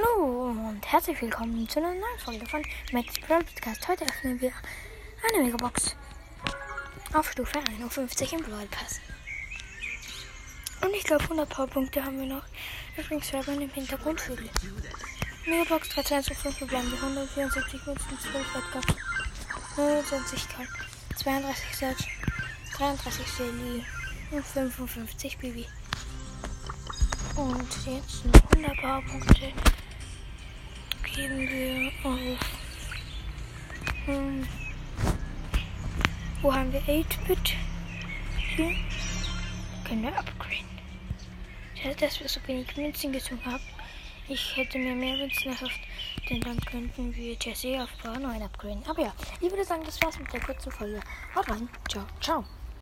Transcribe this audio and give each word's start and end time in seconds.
Hallo 0.00 0.50
und 0.50 0.80
herzlich 0.86 1.20
willkommen 1.20 1.68
zu 1.68 1.78
einer 1.78 1.88
neuen 1.88 2.18
Folge 2.24 2.46
von 2.46 2.62
Max 2.92 3.18
Podcast. 3.20 3.88
Heute 3.88 4.04
öffnen 4.04 4.40
wir 4.40 4.52
eine 5.28 5.44
Megabox 5.44 5.96
auf 7.12 7.30
Stufe 7.30 7.58
51 7.58 8.32
im 8.32 8.42
Brawl 8.42 8.66
Pass. 8.66 9.00
Und 10.82 10.94
ich 10.94 11.04
glaube 11.04 11.24
100 11.24 11.48
Powerpunkte 11.48 12.04
haben 12.04 12.18
wir 12.18 12.26
noch. 12.26 12.44
Übrigens 12.96 13.32
hört 13.32 13.48
man 13.48 13.60
im 13.60 13.70
Hintergrund 13.70 14.20
Vögel. 14.20 14.48
Megabox 15.46 15.88
3205 15.90 16.58
verbleiben 16.58 16.90
die 16.90 16.96
174 16.96 17.86
Münzen, 17.86 18.18
12 18.20 18.46
Edgar, 18.54 18.96
29 19.76 20.48
Karl, 20.48 20.68
32 21.16 21.76
Search, 21.76 22.08
33 22.76 23.26
Shelly 23.26 23.84
und 24.30 24.46
55 24.46 25.38
Bibi. 25.38 25.66
Und 27.36 27.68
jetzt 27.86 28.24
noch 28.26 28.50
100 28.52 28.76
Powerpunkte 28.80 29.52
auf. 32.04 32.38
Hm, 34.06 34.46
wo 36.42 36.52
haben 36.54 36.72
wir 36.72 36.80
8-Bit? 36.80 37.54
Hier 38.56 38.74
können 39.86 40.02
wir 40.02 40.18
upgraden. 40.18 40.64
Schade, 41.80 41.96
dass 41.96 42.20
wir 42.20 42.28
so 42.28 42.40
wenig 42.46 42.76
Münzen 42.76 43.12
gezogen 43.12 43.44
haben. 43.44 43.62
Ich 44.28 44.56
hätte 44.56 44.78
mir 44.78 44.94
mehr 44.94 45.16
Münzen 45.16 45.52
erhofft, 45.52 45.80
denn 46.28 46.40
dann 46.40 46.60
könnten 46.60 47.14
wir 47.14 47.36
Jesse 47.40 47.82
auf 47.82 47.90
Bra 48.02 48.18
9 48.18 48.42
upgraden. 48.42 48.82
Aber 48.88 49.02
ja, 49.02 49.12
ich 49.40 49.50
würde 49.50 49.64
sagen, 49.64 49.82
das 49.84 50.00
war's 50.02 50.18
mit 50.18 50.32
der 50.32 50.40
kurzen 50.40 50.70
Folge. 50.70 51.00
Haut 51.34 51.48
rein. 51.50 51.68
Ciao, 51.88 52.06
ciao. 52.20 52.44